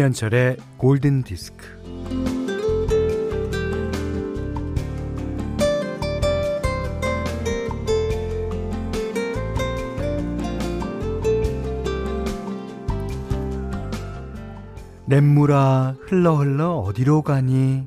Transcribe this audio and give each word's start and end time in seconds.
김현철의 0.00 0.56
골든 0.78 1.24
디스크. 1.24 1.66
냇물아 15.04 15.96
흘러 16.06 16.36
흘러 16.36 16.76
어디로 16.76 17.20
가니? 17.20 17.86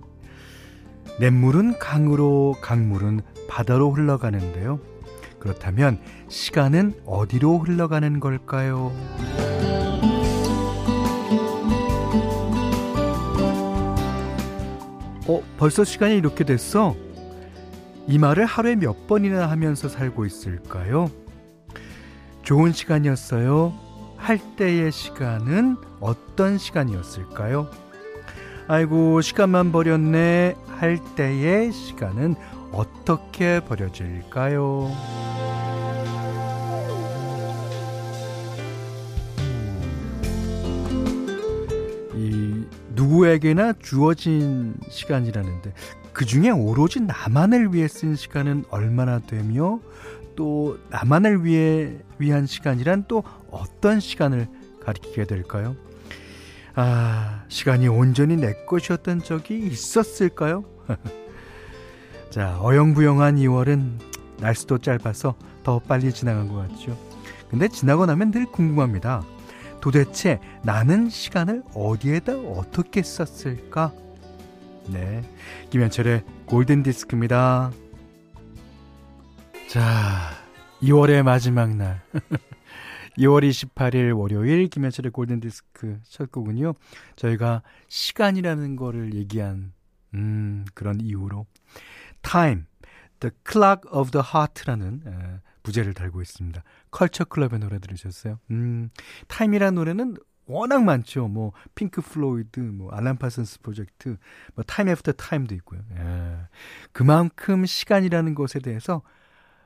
냇물은 1.19 1.79
강으로, 1.79 2.53
강물은 2.61 3.21
바다로 3.49 3.89
흘러가는데요. 3.89 4.79
그렇다면 5.39 5.99
시간은 6.27 6.93
어디로 7.07 7.57
흘러가는 7.57 8.19
걸까요? 8.19 8.91
어, 15.27 15.41
벌써 15.57 15.83
시간이 15.83 16.17
이렇게 16.17 16.43
됐어? 16.43 16.95
이 18.07 18.17
말을 18.17 18.45
하루에 18.45 18.75
몇 18.75 19.07
번이나 19.07 19.49
하면서 19.49 19.87
살고 19.87 20.25
있을까요? 20.25 21.09
좋은 22.41 22.73
시간이었어요. 22.73 23.73
할 24.17 24.39
때의 24.57 24.91
시간은 24.91 25.77
어떤 26.01 26.57
시간이었을까요? 26.57 27.69
아이고, 28.67 29.21
시간만 29.21 29.71
버렸네. 29.71 30.55
할 30.67 30.99
때의 31.15 31.71
시간은 31.71 32.35
어떻게 32.71 33.61
버려질까요? 33.61 34.89
누구에게나 43.03 43.73
주어진 43.73 44.75
시간이라는데 44.89 45.73
그 46.13 46.25
중에 46.25 46.49
오로지 46.49 47.01
나만을 47.01 47.73
위해 47.73 47.87
쓴 47.87 48.15
시간은 48.15 48.65
얼마나 48.69 49.19
되며 49.19 49.79
또 50.35 50.79
나만을 50.89 51.43
위해 51.43 51.97
위한 52.17 52.45
시간이란 52.45 53.05
또 53.07 53.23
어떤 53.51 53.99
시간을 53.99 54.47
가리키게 54.83 55.25
될까요? 55.25 55.75
아, 56.75 57.43
시간이 57.49 57.87
온전히 57.87 58.35
내 58.35 58.53
것이었던 58.65 59.23
적이 59.23 59.59
있었을까요? 59.67 60.63
자, 62.31 62.57
어영부영한 62.61 63.35
2월은 63.35 63.99
날수도 64.39 64.79
짧아서 64.79 65.35
더 65.63 65.79
빨리 65.79 66.11
지나간 66.11 66.47
것 66.47 66.55
같죠. 66.55 66.97
근데 67.49 67.67
지나고 67.67 68.07
나면 68.07 68.31
늘 68.31 68.45
궁금합니다. 68.45 69.23
도대체 69.83 70.39
나는 70.63 71.09
시간을 71.09 71.61
어디에다 71.75 72.37
어떻게 72.37 73.03
썼을까? 73.03 73.91
네. 74.87 75.21
김현철의 75.71 76.23
골든 76.45 76.83
디스크입니다. 76.83 77.69
자, 79.67 80.29
2월의 80.81 81.23
마지막 81.23 81.75
날. 81.75 82.01
2월 83.19 83.43
28일 83.43 84.17
월요일 84.17 84.69
김현철의 84.69 85.11
골든 85.11 85.41
디스크 85.41 85.99
첫 86.03 86.31
곡은요. 86.31 86.75
저희가 87.17 87.61
시간이라는 87.89 88.77
거를 88.77 89.13
얘기한 89.13 89.73
음, 90.13 90.63
그런 90.73 91.01
이유로 91.01 91.45
Time, 92.21 92.63
The 93.19 93.33
Clock 93.45 93.91
of 93.91 94.11
the 94.11 94.23
Heart라는 94.33 95.01
에, 95.05 95.41
부제를 95.61 95.93
달고 95.93 96.21
있습니다. 96.21 96.63
컬처 96.93 97.25
클럽의 97.25 97.59
노래 97.59 97.79
들으셨어요? 97.79 98.39
음, 98.51 98.89
Time이라는 99.27 99.75
노래는 99.75 100.15
워낙 100.45 100.83
많죠. 100.83 101.27
뭐 101.27 101.53
핑크 101.73 102.01
플로이드, 102.01 102.59
뭐 102.59 102.91
알란 102.91 103.17
파슨스 103.17 103.61
프로젝트, 103.61 104.17
뭐 104.53 104.63
Time 104.63 104.89
After 104.89 105.13
Time도 105.13 105.55
있고요. 105.55 105.81
예. 105.97 106.37
그만큼 106.91 107.65
시간이라는 107.65 108.35
것에 108.35 108.59
대해서 108.59 109.01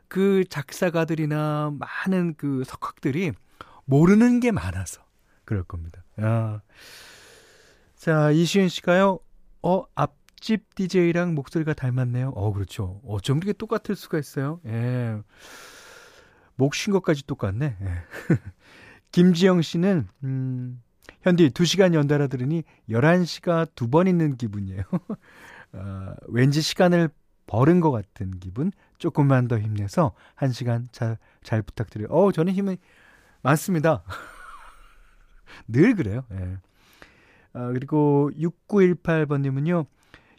그 0.08 0.46
작사가들이나 0.50 1.74
많은 1.78 2.36
그 2.38 2.64
석학들이 2.66 3.34
모르는 3.86 4.40
게 4.40 4.52
많아서 4.52 5.02
그럴 5.44 5.64
겁니다. 5.64 6.04
야. 6.22 6.62
자, 7.96 8.32
이시은 8.32 8.70
씨가요. 8.70 9.20
어, 9.64 9.84
앞집 9.96 10.76
DJ랑 10.76 11.34
목소리가 11.36 11.74
닮았네요. 11.74 12.30
어, 12.36 12.54
그렇죠. 12.54 13.02
어쩜 13.06 13.38
이렇게 13.38 13.54
똑같을 13.54 13.96
수가 13.96 14.20
있어요? 14.20 14.62
예. 14.66 15.18
목 16.58 16.74
쉰 16.76 16.92
것까지 16.94 17.26
똑같네. 17.26 17.78
예. 17.82 17.88
김지영 19.12 19.62
씨는 19.62 20.08
음, 20.24 20.82
현디 21.22 21.52
2시간 21.52 21.94
연달아 21.94 22.28
들으니 22.28 22.64
11시가 22.90 23.70
두 23.76 23.90
번 23.90 24.08
있는 24.08 24.36
기분이에요. 24.38 24.84
어, 25.74 26.14
왠지 26.28 26.62
시간을 26.62 27.10
버른 27.46 27.80
것 27.80 27.92
같은 27.92 28.32
기분. 28.40 28.72
조금만 28.98 29.48
더 29.48 29.58
힘내서 29.60 30.14
1시간 30.36 30.88
잘, 30.92 31.18
잘 31.44 31.62
부탁드려요. 31.62 32.10
어, 32.10 32.32
저는 32.32 32.52
힘이 32.54 32.78
많습니다. 33.44 34.04
늘 35.68 35.96
그래요. 35.96 36.26
예. 36.32 36.58
아, 37.54 37.68
그리고 37.74 38.32
6918번님은요. 38.36 39.86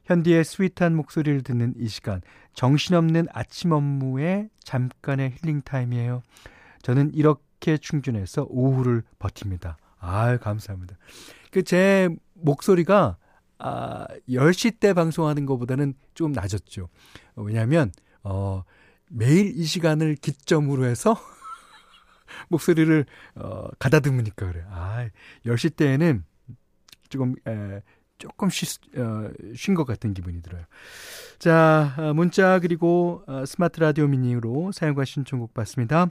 현디의 0.08 0.42
스윗한 0.42 0.94
목소리를 0.96 1.42
듣는 1.42 1.74
이 1.76 1.86
시간, 1.86 2.22
정신없는 2.54 3.26
아침 3.30 3.72
업무에 3.72 4.48
잠깐의 4.64 5.34
힐링 5.36 5.60
타임이에요. 5.60 6.22
저는 6.80 7.12
이렇게 7.12 7.76
충전해서 7.76 8.46
오후를 8.48 9.02
버팁니다. 9.18 9.76
아, 9.98 10.38
감사합니다. 10.38 10.96
그 11.50 11.62
제 11.62 12.08
목소리가 12.32 13.18
아, 13.58 14.06
10시 14.28 14.80
때 14.80 14.94
방송하는 14.94 15.44
것보다는 15.44 15.92
좀 16.14 16.32
낮았죠. 16.32 16.88
왜냐하면 17.36 17.92
어, 18.22 18.62
매일 19.10 19.58
이 19.58 19.64
시간을 19.64 20.14
기점으로 20.14 20.86
해서 20.86 21.20
목소리를 22.48 23.04
어, 23.34 23.68
가다듬으니까 23.78 24.46
그래요. 24.46 24.64
아, 24.70 25.06
10시 25.44 25.76
때에는 25.76 26.24
조금 27.10 27.34
에, 27.46 27.82
조금 28.18 28.48
어, 28.48 29.30
쉰 29.54 29.70
것 29.70 29.86
같은 29.86 30.12
기분이 30.12 30.42
들어요. 30.42 30.64
자, 31.38 31.94
어, 31.96 32.12
문자 32.14 32.58
그리고 32.58 33.22
어, 33.26 33.44
스마트 33.46 33.80
라디오 33.80 34.06
미니로 34.08 34.72
사용과 34.72 35.04
신청곡 35.04 35.54
받습니다. 35.54 36.08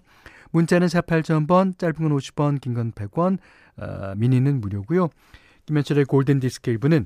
문자는 0.51 0.88
48,000번, 0.88 1.78
짧은 1.78 1.95
건 1.95 2.18
50원, 2.18 2.62
긴 2.62 2.73
건 2.73 2.91
100원, 2.94 3.38
어, 3.78 4.13
미니는 4.16 4.62
무료고요. 4.62 5.09
김현철의 5.66 6.06
골든 6.06 6.40
디스크 6.40 6.72
1부는 6.78 7.06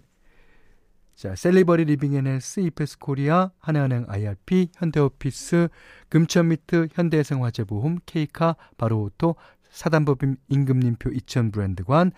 자, 1.16 1.36
셀리버리 1.36 1.86
리빙앤헬스, 1.86 2.62
이페스 2.62 2.98
코리아, 3.00 3.52
하나은행 3.60 4.06
IRP, 4.08 4.70
현대오피스, 4.76 5.68
금천미트, 6.10 6.88
현대생활재보험, 6.94 8.00
케이카, 8.06 8.56
바로오토, 8.78 9.36
사단법인 9.70 10.38
임금님표 10.50 11.12
이천 11.12 11.52
브랜드관, 11.52 12.12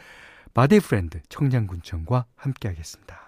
바디프렌드 0.54 1.22
청양군청과 1.30 2.26
함께하겠습니다. 2.36 3.20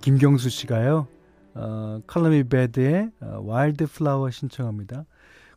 김경수 0.00 0.48
씨가요. 0.48 1.08
어, 1.54 2.00
Color 2.06 2.33
Me 2.33 2.44
Badd의 2.44 3.10
어, 3.20 3.40
Wildflower 3.44 4.30
신청합니다. 4.30 5.06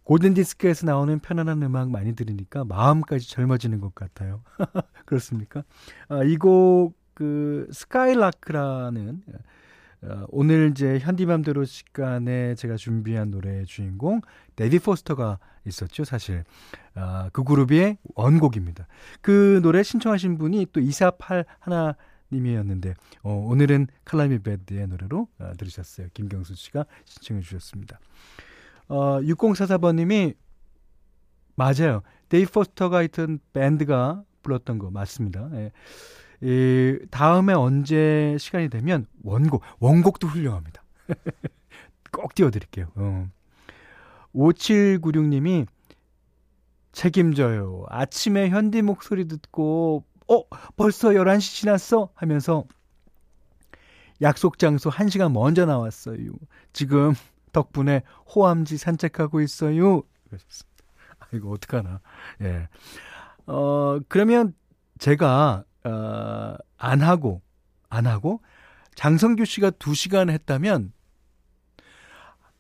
골든 0.04 0.34
디스크에서 0.34 0.88
나오는 0.88 1.20
편안한 1.20 1.62
음악 1.62 1.92
많이 1.92 2.16
들으니까 2.16 2.66
마음까지 2.66 3.30
젊어지는 3.30 3.80
것 3.82 3.94
같아요. 3.94 4.42
그렇습니까? 5.06 5.64
어, 6.10 6.24
이곡 6.24 6.96
그 7.14 7.68
Skylark라는 7.72 9.22
어, 10.04 10.26
오늘 10.30 10.72
이제 10.72 10.98
현디맘대로 11.00 11.66
시간에 11.66 12.56
제가 12.56 12.76
준비한 12.76 13.30
노래의 13.30 13.66
주인공 13.66 14.22
데이빗 14.56 14.80
포스터가 14.80 15.40
있었죠, 15.66 16.04
사실. 16.04 16.44
아, 16.96 17.30
그 17.34 17.44
그룹의 17.44 17.98
원곡입니다. 18.16 18.88
그 19.22 19.60
노래 19.62 19.84
신청하신 19.84 20.38
분이 20.38 20.68
또 20.74 20.80
이사팔 20.80 21.46
하나 21.60 21.96
님이었는데 22.32 22.96
어, 23.24 23.34
오늘은 23.34 23.88
칼라미 24.06 24.40
베드의 24.40 24.88
노래로 24.88 25.28
어, 25.40 25.52
들으셨어요. 25.58 26.08
김경수 26.14 26.56
씨가 26.56 26.86
신청해 27.06 27.42
주셨습니다. 27.42 28.00
어, 28.88 29.20
6044번 29.22 29.96
님이 29.96 30.34
맞아요. 31.56 32.02
데이빗 32.30 32.46
포스터가 32.46 33.04
있던 33.04 33.40
밴드가 33.54 34.24
불렀던 34.42 34.80
거 34.80 34.90
맞습니다. 34.90 35.50
예. 35.54 35.72
이 36.42 37.00
다음에 37.12 37.54
언제 37.54 38.36
시간이 38.40 38.70
되면 38.70 39.06
원곡, 39.24 39.62
원곡도 39.80 40.28
훌륭합니다. 40.28 40.84
꼭 42.12 42.34
띄워드릴게요. 42.36 42.88
어. 42.96 43.30
5796님이 44.34 45.68
책임져요. 46.92 47.86
아침에 47.90 48.50
현디 48.50 48.82
목소리 48.82 49.28
듣고, 49.28 50.04
어, 50.28 50.44
벌써 50.76 51.10
11시 51.10 51.56
지났어? 51.56 52.10
하면서 52.16 52.66
약속 54.22 54.58
장소 54.58 54.90
1시간 54.90 55.32
먼저 55.32 55.66
나왔어요. 55.66 56.32
지금 56.74 57.14
덕분에 57.54 58.04
호암지 58.34 58.78
산책하고 58.78 59.42
있어요. 59.42 60.04
이거 61.34 61.50
어떡하나. 61.50 62.02
예. 62.42 62.68
어, 63.48 64.00
그러면 64.08 64.54
제가 65.00 65.64
어, 65.84 66.56
안 66.78 67.02
하고, 67.02 67.42
안 67.90 68.08
하고, 68.08 68.42
장성규 68.96 69.46
씨가 69.46 69.72
2시간 69.72 70.30
했다면, 70.30 70.94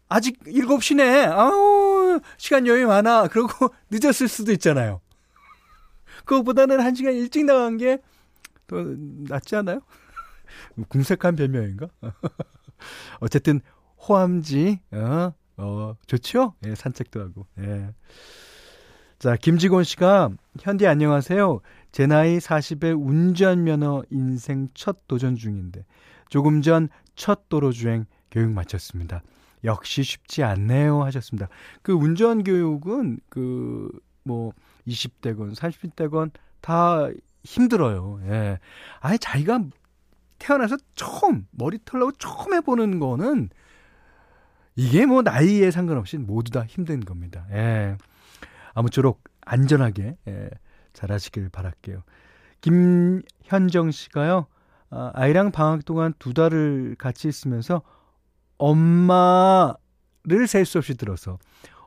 아직 0.10 0.44
7시네. 0.44 1.32
아우, 1.32 2.20
시간 2.38 2.68
여유 2.68 2.88
많아. 2.88 3.28
그러고 3.28 3.74
늦었을 3.90 4.28
수도 4.28 4.52
있잖아요. 4.52 5.00
그것보다는 6.26 6.78
1시간 6.80 7.14
일찍 7.16 7.46
나간 7.46 7.78
게 7.78 8.00
더 8.72 8.78
낫지 9.28 9.58
않아요? 9.58 9.82
궁색한 10.88 11.36
별명인가? 11.36 11.90
어쨌든, 13.20 13.60
호암지, 14.08 14.80
어, 14.92 15.34
어, 15.58 15.96
좋죠? 16.08 16.56
예, 16.66 16.74
산책도 16.74 17.20
하고, 17.20 17.46
예. 17.60 17.90
자, 19.20 19.36
김지곤 19.36 19.84
씨가, 19.84 20.30
현디 20.62 20.88
안녕하세요. 20.88 21.60
제 21.92 22.08
나이 22.08 22.38
40에 22.38 22.98
운전면허 22.98 24.04
인생 24.10 24.70
첫 24.74 25.08
도전 25.08 25.36
중인데, 25.36 25.86
조금 26.30 26.62
전 26.62 26.90
첫 27.16 27.50
도로주행 27.50 28.06
교육 28.32 28.52
마쳤습니다. 28.52 29.22
역시 29.64 30.02
쉽지 30.02 30.44
않네요 30.44 31.04
하셨습니다. 31.04 31.50
그 31.84 31.94
운전 31.94 32.44
교육은 32.44 33.20
그 33.30 33.90
뭐 34.24 34.54
20대건 34.88 35.56
30대건 35.56 36.32
다 36.62 37.08
힘들어요. 37.44 38.20
예. 38.26 38.60
아예 39.00 39.18
자기가 39.18 39.66
태어나서 40.40 40.78
처음 40.96 41.48
머리 41.52 41.80
털라고 41.84 42.12
처음 42.14 42.54
해보는 42.54 43.00
거는 43.00 43.50
이게 44.76 45.06
뭐 45.06 45.22
나이에 45.22 45.72
상관없이 45.72 46.18
모두 46.18 46.52
다 46.52 46.64
힘든 46.66 47.00
겁니다. 47.00 47.46
예. 47.52 47.98
아무쪼록 48.74 49.24
안전하게 49.42 50.18
예, 50.28 50.50
잘하시길 50.94 51.50
바랄게요. 51.50 52.04
김현정 52.62 53.92
씨가요. 53.92 54.48
아, 54.90 55.12
아이랑 55.14 55.52
방학 55.52 55.86
동안 55.86 56.14
두 56.20 56.34
달을 56.34 56.96
같이 56.98 57.28
있으면서 57.28 57.82
엄마를 58.58 60.48
셀 60.48 60.66
수 60.66 60.78
없이 60.78 60.96
들어서 60.96 61.40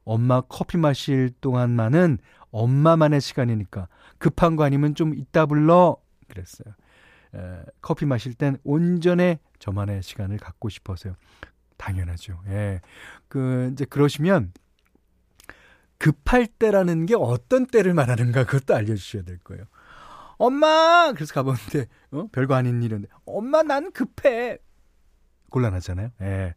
엄마 0.05 0.41
커피 0.41 0.77
마실 0.77 1.31
동안만은 1.41 2.19
엄마만의 2.51 3.21
시간이니까 3.21 3.89
급한 4.19 4.56
거 4.56 4.65
아니면 4.65 4.95
좀 4.95 5.15
이따 5.15 5.47
불러 5.47 5.97
그랬어요. 6.29 6.75
에, 7.35 7.62
커피 7.81 8.07
마실 8.07 8.35
땐 8.35 8.57
온전히 8.65 9.39
저만의 9.59 10.03
시간을 10.03 10.39
갖고 10.39 10.69
싶어서요. 10.69 11.15
당연하죠. 11.77 12.41
예. 12.49 12.81
그 13.29 13.71
이제 13.73 13.85
그러시면 13.85 14.53
급할 16.05 16.47
때라는 16.47 17.06
게 17.06 17.15
어떤 17.15 17.65
때를 17.65 17.95
말하는가 17.95 18.45
그것도 18.45 18.75
알려주셔야 18.75 19.23
될 19.23 19.39
거예요. 19.39 19.65
엄마 20.37 21.11
그래서 21.15 21.33
가보는데 21.33 21.87
어? 22.11 22.27
별거 22.31 22.55
아닌 22.55 22.83
일인데 22.83 23.09
엄마 23.25 23.62
난 23.62 23.91
급해 23.91 24.59
곤란하잖아요. 25.49 26.11
예. 26.21 26.55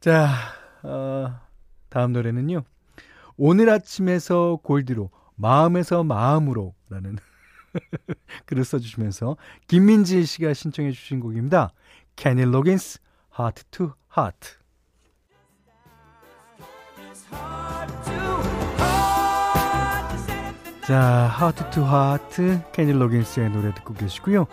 자, 0.00 0.30
어, 0.82 1.38
다음 1.90 2.14
노래는요. 2.14 2.62
오늘 3.36 3.68
아침에서 3.68 4.60
골디로 4.62 5.10
마음에서 5.34 6.02
마음으로 6.02 6.74
라는 6.88 7.18
글을 8.46 8.64
써주시면서 8.64 9.36
김민지 9.66 10.24
씨가 10.24 10.54
신청해 10.54 10.92
주신 10.92 11.20
곡입니다. 11.20 11.70
캐니 12.16 12.46
로긴스 12.46 12.98
Heart 13.38 13.82
자, 20.86 21.30
Heart 21.38 21.70
to 21.70 21.84
Heart 21.84 22.60
케니 22.72 22.92
로긴스의 22.92 23.50
노래 23.50 23.72
듣고 23.74 23.94
계시고요. 23.94 24.46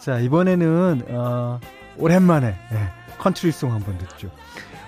자, 0.00 0.18
이번에는 0.18 1.02
어, 1.10 1.60
오랜만에 1.96 2.48
예, 2.72 3.16
컨트리송 3.18 3.72
한번 3.72 3.96
듣죠. 3.98 4.30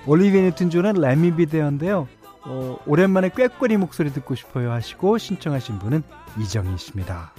올리비아 0.07 0.43
뉴튼 0.43 0.71
존은 0.71 0.95
Let 0.95 1.19
Me 1.19 1.35
Be 1.35 1.45
There인데요. 1.45 2.09
어, 2.45 2.79
오랜만에 2.87 3.31
꾀꼬리 3.31 3.77
목소리 3.77 4.13
듣고 4.13 4.35
싶어요 4.35 4.73
하시고 4.73 5.19
신청하신 5.19 5.79
분은 5.79 6.03
이정희 6.39 6.79
씨입니다. 6.79 7.33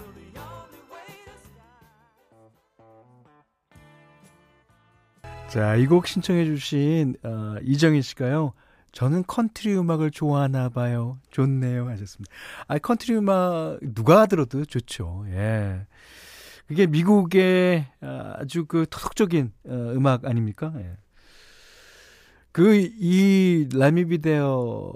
자, 5.50 5.76
이 5.76 5.86
곡 5.88 6.08
신청해 6.08 6.46
주신 6.46 7.16
어, 7.24 7.56
이정희 7.62 8.02
씨가요. 8.02 8.54
저는 8.98 9.26
컨트리 9.28 9.78
음악을 9.78 10.10
좋아하나 10.10 10.70
봐요. 10.70 11.20
좋네요 11.30 11.88
하셨습니다. 11.88 12.34
아, 12.68 12.80
컨트리 12.80 13.16
음악 13.16 13.78
누가 13.94 14.26
들어도 14.26 14.66
좋죠. 14.66 15.24
예. 15.28 15.86
그게 16.66 16.88
미국의 16.88 17.86
아주 18.02 18.66
그 18.66 18.88
토속적인 18.90 19.54
어, 19.68 19.94
음악 19.94 20.26
아닙니까? 20.26 20.74
예. 20.78 20.98
그이 22.52 23.70
라미비데어를 23.72 24.94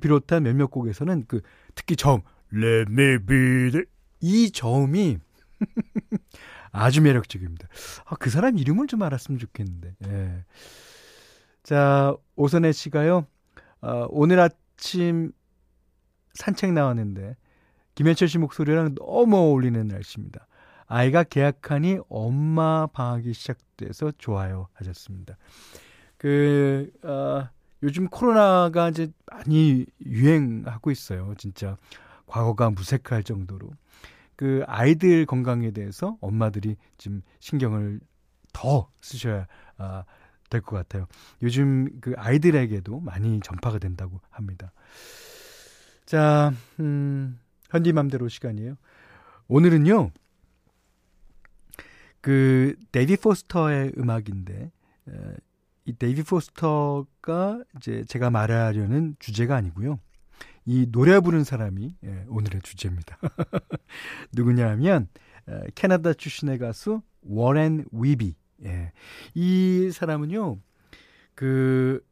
비롯한 0.00 0.42
몇몇 0.42 0.66
곡에서는 0.72 1.26
그 1.28 1.42
특히 1.76 1.94
저음 1.94 2.22
Let 2.50 2.83
Me 2.83 3.06
Be 3.06 3.28
There 3.28 3.84
이 4.18 4.50
저음이 4.50 5.18
아주 6.72 7.00
매력적입니다. 7.00 7.68
아, 8.04 8.16
그 8.16 8.30
사람 8.30 8.58
이름을 8.58 8.88
좀 8.88 9.04
알았으면 9.04 9.38
좋겠는데. 9.38 9.94
예. 10.08 10.44
자, 11.62 12.16
오선혜 12.34 12.72
씨가요. 12.72 13.26
어, 13.82 14.06
오늘 14.10 14.40
아침 14.40 15.32
산책 16.34 16.72
나왔는데 16.72 17.36
김현철 17.94 18.26
씨 18.26 18.38
목소리랑 18.38 18.96
너무 18.96 19.36
어울리는 19.36 19.86
날씨입니다. 19.86 20.46
아이가 20.86 21.22
계약하니 21.22 21.98
엄마 22.08 22.86
방학이 22.88 23.32
시작돼서 23.32 24.12
좋아요 24.18 24.68
하셨습니다. 24.74 25.36
그, 26.16 26.90
어, 27.02 27.48
요즘 27.82 28.08
코로나가 28.08 28.88
이제 28.88 29.10
많이 29.26 29.86
유행하고 30.04 30.90
있어요. 30.90 31.34
진짜 31.38 31.76
과거가 32.26 32.70
무색할 32.70 33.22
정도로. 33.22 33.70
그 34.34 34.64
아이들 34.66 35.26
건강에 35.26 35.70
대해서 35.70 36.16
엄마들이 36.20 36.76
지금 36.98 37.22
신경을 37.38 38.00
더 38.52 38.90
쓰셔야 39.00 39.46
아, 39.78 40.04
될 40.52 40.60
것 40.60 40.76
같아요. 40.76 41.06
요즘 41.42 41.88
그 42.00 42.14
아이들에게도 42.16 43.00
많이 43.00 43.40
전파가 43.40 43.78
된다고 43.78 44.20
합니다. 44.30 44.72
자, 46.06 46.52
음, 46.78 47.40
현디맘대로 47.70 48.28
시간이에요. 48.28 48.76
오늘은요, 49.48 50.10
그 52.20 52.76
데이빗 52.92 53.16
포스터의 53.16 53.92
음악인데 53.98 54.70
에, 55.08 55.12
이 55.84 55.92
데이빗 55.94 56.22
포스터가 56.22 57.62
이제 57.76 58.04
제가 58.06 58.30
말하려는 58.30 59.16
주제가 59.18 59.56
아니고요. 59.56 59.98
이 60.64 60.86
노래 60.92 61.18
부르는 61.18 61.42
사람이 61.44 61.96
예, 62.04 62.24
오늘의 62.28 62.62
주제입니다. 62.62 63.18
누구냐면 64.32 65.08
에, 65.48 65.62
캐나다 65.74 66.14
출신의 66.14 66.58
가수 66.58 67.02
워렌 67.22 67.84
위비. 67.90 68.36
예. 68.64 68.92
이 69.34 69.90
사람은요. 69.92 70.58
그 71.34 72.04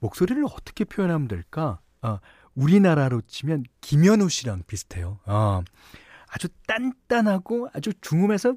목소리를 0.00 0.44
어떻게 0.44 0.84
표현하면 0.84 1.28
될까? 1.28 1.80
어, 2.02 2.18
우리나라로 2.54 3.22
치면 3.22 3.64
김현우 3.80 4.28
씨랑 4.28 4.64
비슷해요. 4.66 5.20
어, 5.26 5.62
아주 6.28 6.48
단단하고 6.66 7.68
아주 7.72 7.92
중음에서 8.00 8.56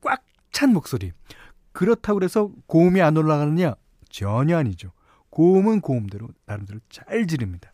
꽉찬 0.00 0.72
목소리. 0.72 1.12
그렇다고 1.72 2.22
해서 2.22 2.50
고음이 2.66 3.02
안 3.02 3.16
올라가느냐? 3.16 3.74
전혀 4.08 4.56
아니죠. 4.56 4.92
고음은 5.30 5.82
고음대로 5.82 6.28
나름대로 6.46 6.80
잘 6.88 7.26
지릅니다. 7.26 7.72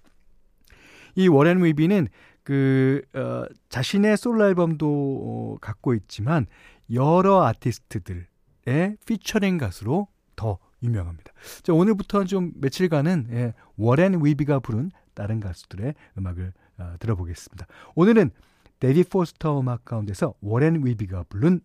이 1.15 1.29
워렌 1.29 1.63
위비는 1.63 2.09
그 2.43 3.03
어, 3.15 3.45
자신의 3.69 4.17
솔로 4.17 4.47
앨범도 4.47 4.87
어, 4.87 5.59
갖고 5.61 5.95
있지만 5.95 6.47
여러 6.93 7.45
아티스트들의 7.45 8.97
피처링 9.07 9.59
가수로 9.59 10.09
더 10.37 10.59
유명합니다. 10.83 11.33
자, 11.63 11.73
오늘부터 11.73 12.25
좀 12.25 12.53
며칠간은 12.57 13.29
예, 13.33 13.55
워렌 13.77 14.25
위비가 14.25 14.61
부른 14.61 14.91
다른 15.15 15.41
가수들의 15.41 15.95
음악을 16.19 16.53
어, 16.79 16.95
들어보겠습니다. 16.99 17.67
오늘은 17.95 18.31
데이빗 18.79 19.05
포스터 19.05 19.61
음악 19.61 19.85
가운데서 19.85 20.35
워렌 20.41 20.85
위비가 20.85 21.25
부른 21.29 21.61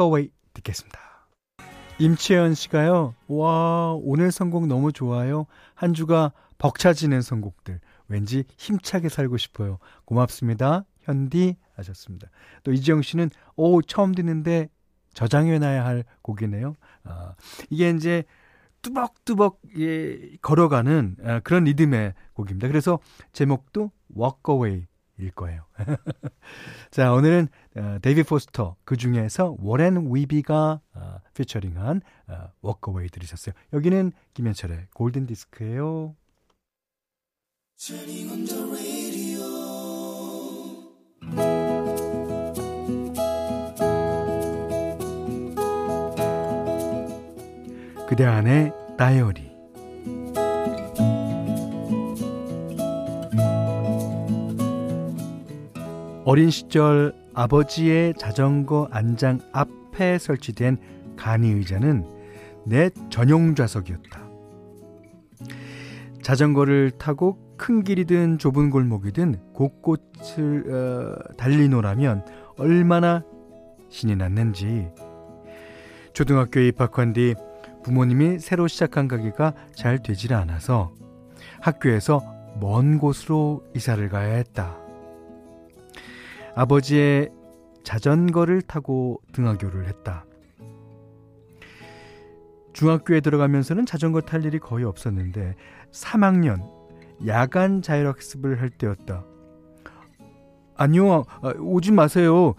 Away 0.00 0.30
듣겠습니다. 0.54 0.98
임채연 1.98 2.54
씨가요, 2.54 3.14
와, 3.26 3.94
오늘 3.94 4.30
선곡 4.30 4.66
너무 4.66 4.92
좋아요. 4.92 5.46
한 5.74 5.94
주가 5.94 6.32
벅차지는 6.58 7.22
선곡들. 7.22 7.80
왠지 8.08 8.44
힘차게 8.58 9.08
살고 9.08 9.38
싶어요. 9.38 9.78
고맙습니다. 10.04 10.84
현디 11.00 11.56
하셨습니다. 11.74 12.28
또 12.62 12.72
이지영 12.72 13.02
씨는, 13.02 13.30
오, 13.56 13.80
처음 13.82 14.12
듣는데 14.14 14.68
저장해놔야 15.16 15.84
할 15.84 16.04
곡이네요. 16.22 16.76
아, 17.04 17.34
이게 17.70 17.90
이제 17.90 18.24
뚜벅뚜벅 18.82 19.60
예, 19.78 20.36
걸어가는 20.42 21.16
아, 21.24 21.40
그런 21.40 21.64
리듬의 21.64 22.14
곡입니다. 22.34 22.68
그래서 22.68 23.00
제목도 23.32 23.90
Walk 24.16 24.42
Away 24.48 24.86
일 25.18 25.30
거예요. 25.30 25.64
자, 26.90 27.12
오늘은 27.14 27.48
어, 27.76 27.98
데이빗 28.02 28.22
포스터 28.22 28.76
그 28.84 28.98
중에서 28.98 29.56
워렌 29.58 30.14
위비가 30.14 30.80
어, 30.92 31.16
피처링한 31.32 32.02
어, 32.28 32.52
Walk 32.60 32.84
Away 32.84 33.08
들으셨어요. 33.08 33.54
여기는 33.72 34.12
김현철의 34.34 34.88
골든 34.92 35.26
디스크예요. 35.26 36.14
그대 48.16 48.24
안에 48.24 48.72
다이어리 48.96 49.42
어린 56.24 56.48
시절 56.48 57.14
아버지의 57.34 58.14
자전거 58.16 58.88
안장 58.90 59.40
앞에 59.52 60.16
설치된 60.16 60.78
간이 61.18 61.50
의자는 61.50 62.06
내 62.64 62.88
전용 63.10 63.54
좌석이었다. 63.54 64.26
자전거를 66.22 66.92
타고 66.92 67.36
큰 67.58 67.84
길이든 67.84 68.38
좁은 68.38 68.70
골목이든 68.70 69.52
곳곳을 69.52 70.72
어, 70.72 71.34
달리노라면 71.36 72.24
얼마나 72.56 73.22
신이 73.90 74.16
났는지 74.16 74.88
초등학교에 76.14 76.68
입학한 76.68 77.12
뒤 77.12 77.34
부모님이 77.86 78.40
새로 78.40 78.66
시작한 78.66 79.06
가게가 79.06 79.54
잘 79.76 80.02
되질 80.02 80.34
않아서 80.34 80.92
학교에서 81.60 82.20
먼 82.60 82.98
곳으로 82.98 83.62
이사를 83.76 84.08
가야 84.08 84.34
했다. 84.34 84.76
아버지의 86.56 87.30
자전거를 87.84 88.62
타고 88.62 89.22
등하교를 89.30 89.86
했다. 89.86 90.24
중학교에 92.72 93.20
들어가면서는 93.20 93.86
자전거 93.86 94.20
탈 94.20 94.44
일이 94.44 94.58
거의 94.58 94.84
없었는데 94.84 95.54
3학년 95.92 96.68
야간 97.28 97.82
자율학습을 97.82 98.60
할 98.60 98.68
때였다. 98.68 99.24
아니요, 100.74 101.22
아, 101.40 101.52
오지 101.56 101.92
마세요. 101.92 102.54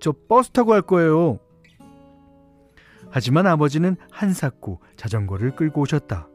저 0.00 0.14
버스 0.30 0.48
타고 0.48 0.70
갈 0.70 0.80
거예요. 0.80 1.40
하지만 3.12 3.46
아버지는 3.46 3.96
한사코 4.10 4.80
자전거를 4.96 5.54
끌고 5.54 5.82
오셨다. 5.82 6.28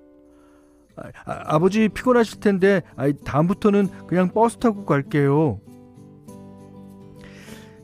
아, 1.26 1.60
버지 1.60 1.90
피곤하실 1.90 2.40
텐데 2.40 2.82
아, 2.96 3.12
다음부터는 3.26 4.08
그냥 4.08 4.32
버스 4.32 4.58
타고 4.58 4.86
갈게요. 4.86 5.60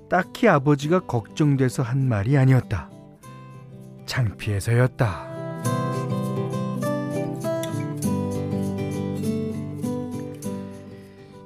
딱히 0.09 0.47
아버지가 0.47 1.01
걱정돼서 1.01 1.81
한 1.81 2.07
말이 2.07 2.37
아니었다. 2.37 2.91
창피해서였다. 4.05 5.33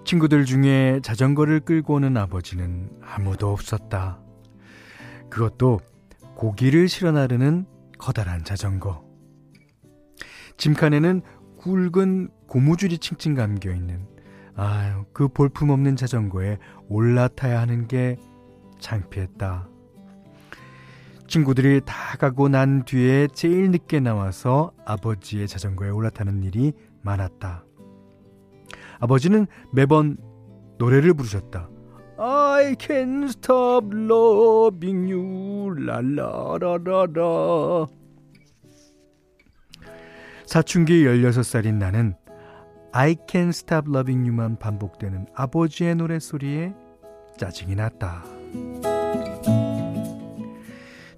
친구들 0.04 0.46
중에 0.46 1.00
자전거를 1.02 1.62
끌고 1.62 1.96
오는 1.96 2.18
아버지는 2.18 2.90
아무도 3.02 3.52
없었다. 3.52 4.20
그것도 5.30 5.80
고기를 6.38 6.88
실어 6.88 7.12
나르는 7.12 7.66
커다란 7.98 8.44
자전거. 8.44 9.04
짐칸에는 10.58 11.24
굵은 11.58 12.30
고무줄이 12.48 13.00
칭칭 13.00 13.34
감겨 13.34 13.72
있는 13.72 14.06
아유 14.56 15.06
그 15.14 15.28
볼품 15.28 15.72
없는 15.72 15.96
자전거에 15.96 16.60
올라타야 16.90 17.60
하는 17.60 17.88
게 17.88 18.18
창피했다. 18.80 19.68
친구들이 21.28 21.82
다 21.84 22.18
가고 22.20 22.50
난 22.50 22.86
뒤에 22.86 23.30
제일 23.34 23.72
늦게 23.72 24.00
나와서 24.00 24.74
아버지의 24.86 25.48
자전거에 25.48 25.90
올라타는 25.90 26.44
일이 26.44 26.74
많았다. 27.02 27.66
아버지는 29.00 29.48
매번 29.74 30.18
노래를 30.78 31.16
부르셨다. 31.16 31.72
I 32.20 32.76
can't 32.80 33.30
stop 33.30 33.94
loving 33.94 35.12
you, 35.12 35.76
랄라라라라. 35.86 37.86
사춘기 40.46 41.04
16살인 41.04 41.76
나는 41.76 42.16
I 42.92 43.16
can't 43.28 43.50
stop 43.50 43.90
loving 43.90 44.28
you만 44.28 44.58
반복되는 44.58 45.28
아버지의 45.36 45.96
노래소리에 45.96 46.74
짜증이 47.38 47.76
났다. 47.76 48.24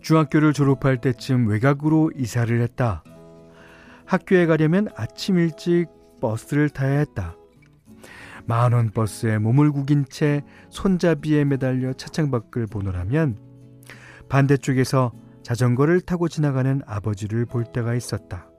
중학교를 0.02 0.52
졸업할 0.52 1.00
때쯤 1.00 1.48
외곽으로 1.48 2.12
이사를 2.16 2.60
했다. 2.62 3.04
학교에 4.06 4.48
가려면 4.48 4.90
아침 4.96 5.38
일찍 5.38 5.86
버스를 6.20 6.70
타야 6.70 7.00
했다. 7.00 7.39
만원 8.50 8.90
버스에 8.90 9.38
몸을 9.38 9.72
구긴 9.72 10.06
채 10.10 10.42
손잡이에 10.72 11.46
매달려 11.46 11.94
차창 11.94 12.32
밖을 12.32 12.66
보노라면 12.66 13.38
반대쪽에서 14.28 15.12
자전거를 15.44 16.02
타고 16.02 16.28
지나가는 16.28 16.82
아버지를 16.88 17.46
볼 17.46 17.64
때가 17.64 17.94
있었다. 17.94 18.50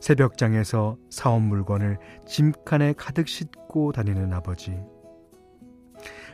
새벽장에서 0.00 0.96
사온 1.10 1.42
물건을 1.42 1.98
짐칸에 2.24 2.92
가득 2.92 3.26
싣고 3.26 3.90
다니는 3.90 4.32
아버지. 4.32 4.78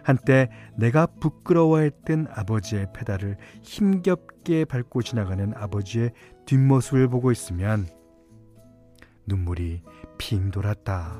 한때 0.03 0.51
내가 0.77 1.07
부끄러워했던 1.07 2.27
아버지의 2.31 2.89
페달을 2.93 3.39
힘겹게 3.63 4.67
밟고 4.67 5.01
지나가는 5.01 5.55
아버지의 5.57 6.13
뒷모습을 6.45 7.09
보고 7.09 7.33
있으면 7.33 7.87
눈물이 9.27 9.83
핑 10.19 10.51
돌았다. 10.51 11.17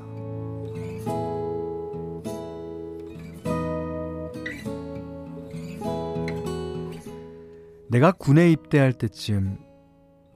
내가 7.95 8.11
군에 8.11 8.51
입대할 8.51 8.91
때쯤 8.91 9.57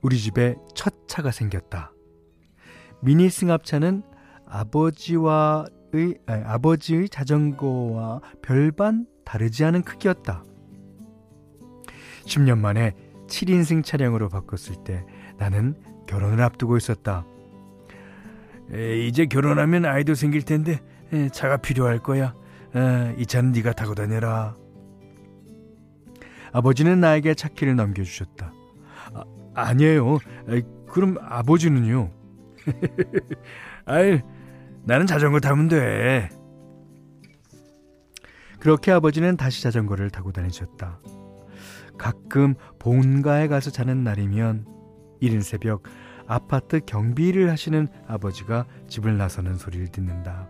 우리 0.01 0.18
집에 0.18 0.56
첫 0.75 1.10
차가 1.10 1.30
생겼다. 1.30 1.92
미니 3.01 3.30
승합차는 3.30 4.01
아버지와 4.48 5.66
의, 5.92 6.18
아니, 6.25 6.42
아버지의 6.46 7.10
자전거와 7.10 8.22
별반 8.42 9.08
다르지 9.25 9.66
않은 9.66 9.82
크기였다. 9.82 10.46
10년 12.24 12.60
만에 12.60 12.96
7인승 13.28 13.84
차량으로 13.84 14.30
바꿨을 14.30 14.86
때 14.86 15.06
나는 15.38 15.75
결혼을 16.08 16.42
앞두고 16.42 16.78
있었다. 16.78 17.25
에, 18.72 19.06
이제 19.06 19.25
결혼하면 19.25 19.84
아이도 19.84 20.16
생길 20.16 20.44
텐데 20.44 20.80
에, 21.12 21.28
차가 21.28 21.58
필요할 21.58 22.00
거야. 22.00 22.34
에, 22.74 23.16
이 23.18 23.25
차는 23.25 23.51
네가 23.51 23.74
타고 23.74 23.96
다녀라. 23.96 24.56
아버지는 26.51 27.00
나에게 27.00 27.34
차키를 27.34 27.75
넘겨주셨다. 27.75 28.53
아, 29.13 29.24
아니에요. 29.53 30.15
에, 30.50 30.62
그럼 30.88 31.18
아버지는요? 31.22 32.12
아이, 33.86 34.22
나는 34.84 35.06
자전거 35.06 35.39
타면 35.39 35.68
돼. 35.68 36.29
그렇게 38.60 38.91
아버지는 38.91 39.38
다시 39.38 39.63
자전거를 39.63 40.10
타고 40.10 40.32
다니셨다. 40.32 41.00
가끔 41.98 42.56
본가에 42.79 43.48
가서 43.48 43.72
자는 43.72 44.03
날이면 44.03 44.65
이른 45.20 45.41
새벽 45.41 45.84
아파트 46.27 46.79
경비를 46.86 47.50
하시는 47.50 47.88
아버지가 48.08 48.65
집을 48.88 49.18
나서는 49.18 49.56
소리를 49.56 49.88
듣는다. 49.88 50.48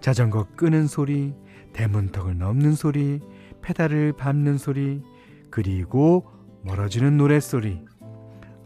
자전거 0.00 0.46
끄는 0.56 0.88
소리, 0.88 1.34
대문턱을 1.72 2.36
넘는 2.36 2.74
소리, 2.74 3.20
페달을 3.62 4.12
밟는 4.12 4.58
소리, 4.58 5.02
그리고 5.50 6.30
멀어지는 6.62 7.16
노랫소리. 7.16 7.84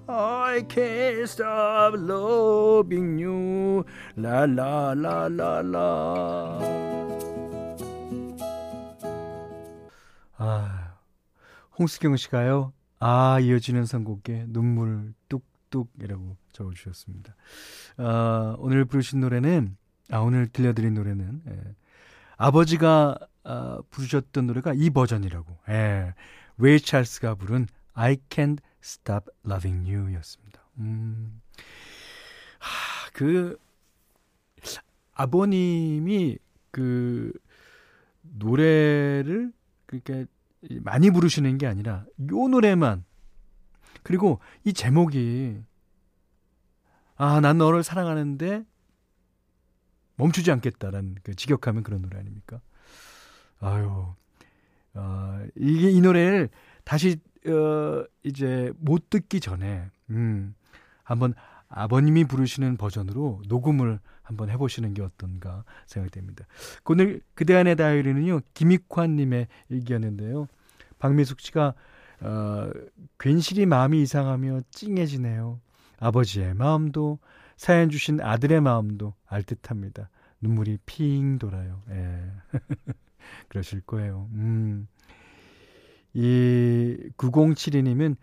I 0.09 0.63
can't 0.69 1.23
stop 1.23 1.99
loving 1.99 3.23
you. 3.23 3.85
라라라라라. 4.17 5.79
아, 10.39 10.95
홍수경 11.79 12.17
씨가요. 12.17 12.73
아, 12.99 13.39
이어지는 13.41 13.85
선곡에 13.85 14.47
눈물 14.49 15.13
뚝뚝이라고 15.29 16.37
적어주셨습니다. 16.53 17.35
아, 17.99 18.57
오늘 18.59 18.85
부르신 18.85 19.21
노래는, 19.21 19.77
아, 20.11 20.19
오늘 20.19 20.47
들려드린 20.47 20.95
노래는, 20.95 21.43
예, 21.49 21.61
아버지가 22.37 23.19
아, 23.49 23.81
부르셨던 23.91 24.49
노래가 24.49 24.75
이 24.75 24.91
버전이라고. 24.91 25.57
예, 25.69 26.15
레이 26.59 26.81
찰스가 26.81 27.37
부른 27.37 27.69
I 27.95 28.17
Can't 28.29 28.59
Stop 28.83 29.31
Loving 29.47 29.89
You 29.89 30.13
였습니다. 30.17 30.63
음, 30.79 31.41
하, 32.59 33.11
그, 33.13 33.57
아버님이 35.15 36.39
그 36.73 37.33
노래를 38.23 39.53
그렇게 39.87 40.27
많이 40.81 41.11
부르시는 41.11 41.57
게 41.59 41.67
아니라 41.67 42.05
요 42.31 42.49
노래만 42.49 43.05
그리고 44.03 44.41
이 44.65 44.73
제목이 44.73 45.63
아, 47.17 47.41
난 47.41 47.59
너를 47.59 47.83
사랑하는데 47.83 48.65
멈추지 50.17 50.51
않겠다라는 50.51 51.17
그 51.23 51.35
직역하면 51.35 51.83
그런 51.83 52.03
노래 52.03 52.19
아닙니까? 52.19 52.61
아유. 53.61 54.07
어, 54.95 55.47
이게 55.57 55.91
이 55.91 56.01
노래를 56.01 56.49
다시 56.85 57.19
어 57.47 58.05
이제 58.23 58.73
못 58.79 59.11
듣기 59.11 59.41
전에 59.41 59.89
음 60.11 60.55
한번 61.03 61.35
아버님이 61.69 62.25
부르시는 62.25 62.77
버전으로 62.77 63.43
녹음을 63.49 64.01
한번 64.23 64.51
해보시는 64.51 64.95
게 64.95 65.03
어떤가 65.03 65.65
생각됩니다. 65.87 66.47
오늘 66.85 67.21
그대 67.35 67.55
안의 67.55 67.77
다이어리는요 67.77 68.41
김익환님의 68.55 69.47
일기였는데요. 69.69 70.49
박미숙 70.99 71.41
씨가 71.41 71.75
어, 72.21 72.71
괜시리 73.19 73.67
마음이 73.67 74.03
이상하며 74.03 74.63
찡해지네요. 74.71 75.61
아버지의 76.01 76.55
마음도 76.55 77.19
사연 77.57 77.91
주신 77.91 78.21
아들의 78.21 78.61
마음도 78.61 79.15
알듯 79.27 79.71
합니다. 79.71 80.09
눈물이 80.41 80.79
핑 80.87 81.39
돌아요. 81.39 81.81
예. 81.91 82.31
그러실 83.49 83.81
거예요. 83.83 84.29
음. 84.33 84.89
이 86.15 87.11
9072님은 87.17 88.17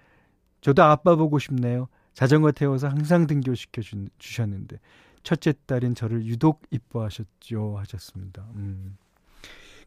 저도 0.62 0.83
아빠 0.83 1.15
보고 1.15 1.39
싶네요. 1.39 1.88
자전거 2.13 2.51
태워서 2.51 2.88
항상 2.88 3.27
등교시켜 3.27 3.81
주, 3.81 4.07
셨는데 4.19 4.79
첫째 5.24 5.53
딸인 5.65 5.95
저를 5.95 6.25
유독 6.25 6.63
이뻐하셨죠 6.72 7.77
하셨습니다. 7.77 8.45
음. 8.55 8.98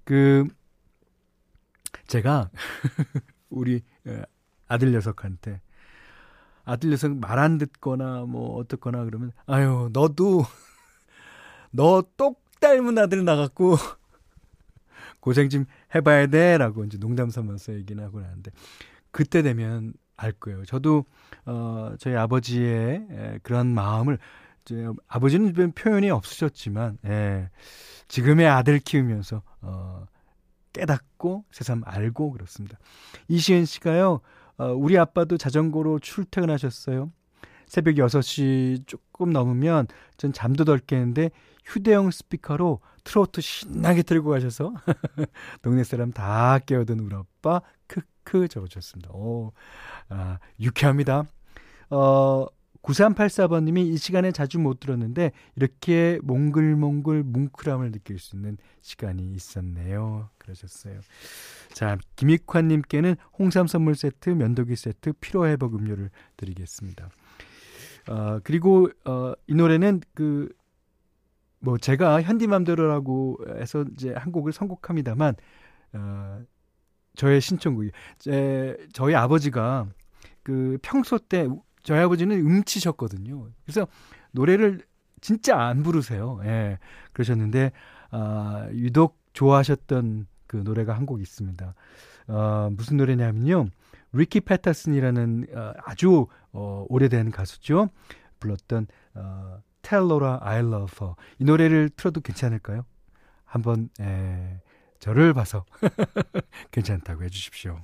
그 0.04 0.46
제가 2.06 2.50
우리 3.50 3.82
아들 4.68 4.92
녀석한테 4.92 5.61
아들 6.64 6.90
녀석 6.90 7.16
말 7.16 7.38
안 7.38 7.58
듣거나 7.58 8.25
뭐 8.25 8.56
어떻거나 8.56 9.04
그러면 9.04 9.32
아유 9.46 9.88
너도 9.92 10.44
너 11.70 12.02
똑 12.16 12.44
닮은 12.61 12.96
아들 12.99 13.25
나갔고 13.25 13.76
고생 15.26 15.49
좀 15.49 15.64
해봐야 15.92 16.28
돼 16.28 16.56
라고 16.56 16.85
이제 16.85 16.99
농담 16.99 17.30
삼아서 17.30 17.75
얘기는 17.75 18.00
하고 18.02 18.21
나는데 18.21 18.52
그때 19.11 19.42
되면 19.42 19.92
알 20.16 20.30
거예요. 20.30 20.64
저도 20.64 21.04
어 21.47 21.97
저희 21.99 22.14
아버지의 22.14 23.09
에, 23.11 23.38
그런 23.42 23.66
마음을 23.75 24.21
이제 24.64 24.87
아버지는 25.09 25.73
표현이 25.73 26.11
없으셨지만 26.11 26.99
예, 27.06 27.50
지금의 28.06 28.47
아들 28.47 28.78
키우면서 28.78 29.42
어 29.62 30.06
깨닫고 30.73 31.45
세상 31.50 31.83
알고 31.85 32.30
그렇습니다. 32.30 32.78
이시은 33.26 33.64
씨가요. 33.64 34.21
어, 34.59 34.66
우리 34.75 34.97
아빠도 34.97 35.37
자전거로 35.37 35.99
출퇴근하셨어요. 35.99 37.11
새벽 37.66 37.97
6시 37.97 38.87
조금 38.87 39.33
넘으면 39.33 39.88
전 40.18 40.33
잠도 40.33 40.64
덜 40.64 40.78
깨는데 40.78 41.30
휴대용 41.66 42.11
스피커로 42.11 42.80
트로트 43.04 43.40
신나게 43.40 44.02
틀고 44.02 44.30
가셔서 44.30 44.73
동네 45.62 45.84
사람 45.84 46.12
다 46.12 46.58
깨어든 46.58 47.00
우리 47.00 47.14
아빠 47.14 47.60
크크 47.86 48.49
적어주셨습니다. 48.49 49.10
오, 49.12 49.52
아, 50.08 50.38
유쾌합니다. 50.60 51.26
어, 51.90 52.47
9384번님이 52.82 53.93
이 53.93 53.97
시간에 53.97 54.30
자주 54.30 54.60
못 54.60 54.78
들었는데 54.78 55.32
이렇게 55.56 56.21
몽글몽글 56.23 57.25
뭉클함을 57.25 57.90
느낄 57.90 58.19
수 58.19 58.36
있는 58.36 58.58
시간이 58.80 59.32
있었네요. 59.32 60.30
그러셨어요. 60.38 61.00
자, 61.73 61.99
김익환님께는 62.14 63.17
홍삼 63.38 63.67
선물 63.67 63.97
세트, 63.97 64.30
면도기 64.30 64.76
세트, 64.76 65.14
피로회복 65.14 65.75
음료를 65.75 66.10
드리겠습니다. 66.36 67.10
어, 68.08 68.38
그리고 68.45 68.88
어, 69.04 69.32
이 69.49 69.54
노래는 69.54 70.02
그 70.14 70.49
뭐 71.60 71.78
제가 71.78 72.23
현디맘대로라고 72.23 73.38
해서 73.58 73.84
이제 73.92 74.12
한 74.12 74.32
곡을 74.32 74.52
선곡합니다만 74.52 75.34
어, 75.95 76.40
저의 77.14 77.40
신청곡이 77.40 77.90
제 78.19 78.76
저희 78.92 79.14
아버지가 79.14 79.86
그 80.42 80.78
평소 80.82 81.19
때 81.19 81.49
저희 81.82 82.00
아버지는 82.00 82.38
음치셨거든요. 82.38 83.49
그래서 83.64 83.86
노래를 84.32 84.82
진짜 85.21 85.58
안 85.58 85.82
부르세요. 85.82 86.40
예. 86.45 86.78
그러셨는데 87.12 87.73
아, 88.10 88.69
유독 88.73 89.19
좋아하셨던 89.32 90.26
그 90.47 90.56
노래가 90.56 90.95
한 90.95 91.06
곡 91.06 91.21
있습니다. 91.21 91.75
어, 92.28 92.69
무슨 92.73 92.97
노래냐면요. 92.99 93.66
리키 94.12 94.40
패터슨이라는 94.40 95.47
어, 95.54 95.73
아주 95.84 96.26
어, 96.52 96.84
오래된 96.88 97.30
가수죠. 97.30 97.88
불렀던 98.40 98.86
어, 99.14 99.58
Laura 99.94 100.38
I 100.42 100.58
Love 100.58 100.94
Her. 101.00 101.14
이 101.38 101.44
노래를 101.44 101.90
틀어도 101.90 102.20
괜찮을까요? 102.20 102.84
한번 103.44 103.88
에, 104.00 104.60
저를 104.99 105.32
봐서 105.34 105.64
괜찮다고 106.72 107.22
해주십시오. 107.25 107.78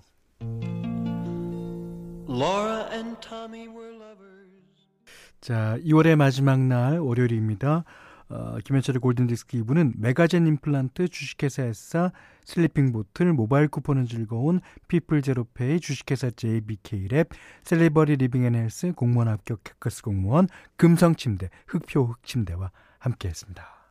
자, 5.41 5.77
2월의 5.85 6.17
마지막 6.17 6.61
날 6.61 6.99
월요일입니다. 6.99 7.85
어, 8.33 8.57
김현철의 8.65 9.01
골든디스크 9.01 9.59
2부는 9.59 9.93
메가젠 9.99 10.47
임플란트 10.47 11.09
주식회사에서 11.09 12.13
슬리핑 12.45 12.91
보틀 12.91 13.35
모바일 13.35 13.69
쿠폰은 13.69 14.07
즐거운 14.07 14.61
피플 14.89 15.21
제로페이 15.21 15.81
주식회사 15.81 16.31
JBK랩 16.31 17.29
셀리버리 17.63 18.17
리빙 18.17 18.45
앤 18.45 18.55
헬스 18.55 18.93
공무원 18.93 19.29
합격 19.29 19.63
해커스 19.65 20.03
공무원 20.03 20.49
금성침대 20.77 21.51
흙표 21.67 22.05
흙침대와 22.05 22.71
함께했습니다. 23.01 23.83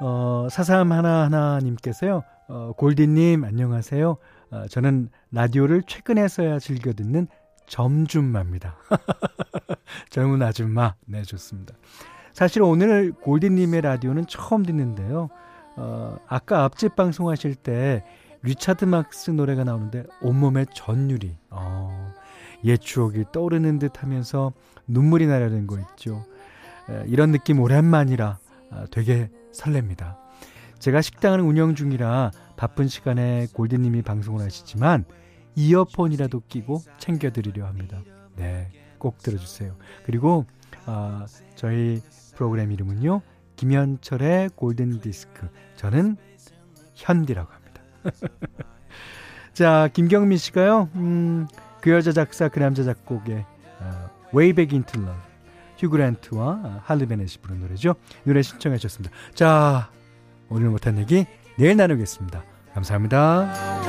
어, 0.00 0.48
사삼 0.50 0.90
하나하나님께서요, 0.90 2.24
어, 2.54 2.74
골디님, 2.76 3.44
안녕하세요. 3.44 4.16
어, 4.50 4.66
저는 4.68 5.08
라디오를 5.30 5.84
최근에서야 5.86 6.58
즐겨 6.58 6.92
듣는 6.92 7.26
점줌마입니다. 7.66 8.76
젊은 10.10 10.42
아줌마. 10.42 10.94
네, 11.06 11.22
좋습니다. 11.22 11.74
사실 12.34 12.60
오늘 12.60 13.12
골디님의 13.12 13.80
라디오는 13.80 14.26
처음 14.26 14.64
듣는데요. 14.64 15.30
어, 15.76 16.18
아까 16.28 16.64
앞집 16.64 16.94
방송하실 16.94 17.54
때 17.54 18.04
리차드 18.42 18.84
막스 18.84 19.30
노래가 19.30 19.64
나오는데 19.64 20.04
온몸에 20.20 20.66
전율이, 20.74 21.34
어, 21.48 22.12
옛 22.64 22.76
추억이 22.76 23.24
떠오르는 23.32 23.78
듯 23.78 24.02
하면서 24.02 24.52
눈물이 24.88 25.26
나려는 25.26 25.66
거 25.66 25.78
있죠. 25.78 26.26
에, 26.90 27.04
이런 27.06 27.32
느낌 27.32 27.60
오랜만이라 27.60 28.38
아, 28.72 28.86
되게 28.90 29.30
설렙니다. 29.54 30.21
제가 30.82 31.00
식당을 31.00 31.38
운영 31.38 31.76
중이라 31.76 32.32
바쁜 32.56 32.88
시간에 32.88 33.46
골드님이 33.54 34.02
방송을 34.02 34.44
하시지만 34.44 35.04
이어폰이라도 35.54 36.42
끼고 36.48 36.82
챙겨드리려 36.98 37.64
합니다. 37.64 38.02
네, 38.34 38.68
꼭 38.98 39.18
들어주세요. 39.18 39.76
그리고 40.04 40.44
어, 40.86 41.24
저희 41.54 42.00
프로그램 42.34 42.72
이름은요 42.72 43.22
김현철의 43.54 44.50
골든 44.56 45.00
디스크. 45.00 45.48
저는 45.76 46.16
현디라고 46.96 47.52
합니다. 47.52 47.82
자, 49.54 49.88
김경민 49.92 50.36
씨가요. 50.36 50.88
음, 50.96 51.46
그 51.80 51.92
여자 51.92 52.10
작사 52.10 52.48
그 52.48 52.58
남자 52.58 52.82
작곡의 52.82 53.46
어, 53.78 54.10
Way 54.34 54.52
Back 54.54 54.76
Into 54.76 55.00
Love. 55.00 55.22
휴그랜트와 55.78 56.80
할리 56.82 57.06
베넷이 57.06 57.40
부른 57.40 57.60
노래죠. 57.60 57.94
노래 58.24 58.42
신청해 58.42 58.78
주셨습니다. 58.78 59.14
자, 59.34 59.92
오늘 60.52 60.68
못한 60.68 60.98
얘기 60.98 61.26
내일 61.56 61.76
나누겠습니다. 61.76 62.44
감사합니다. 62.74 63.82